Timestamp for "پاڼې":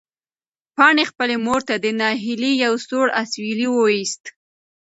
0.75-1.03